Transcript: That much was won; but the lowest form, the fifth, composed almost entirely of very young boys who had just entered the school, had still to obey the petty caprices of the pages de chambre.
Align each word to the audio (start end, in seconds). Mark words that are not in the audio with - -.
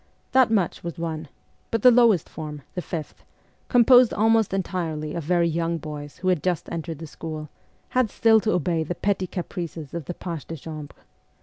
That 0.31 0.49
much 0.49 0.83
was 0.83 0.97
won; 0.97 1.27
but 1.69 1.83
the 1.83 1.91
lowest 1.91 2.27
form, 2.27 2.63
the 2.73 2.81
fifth, 2.81 3.23
composed 3.69 4.11
almost 4.15 4.51
entirely 4.51 5.13
of 5.13 5.23
very 5.23 5.47
young 5.47 5.77
boys 5.77 6.17
who 6.17 6.29
had 6.29 6.41
just 6.41 6.67
entered 6.71 6.97
the 6.97 7.05
school, 7.05 7.49
had 7.89 8.09
still 8.09 8.39
to 8.39 8.53
obey 8.53 8.81
the 8.83 8.95
petty 8.95 9.27
caprices 9.27 9.93
of 9.93 10.05
the 10.05 10.15
pages 10.15 10.45
de 10.45 10.57
chambre. 10.57 10.95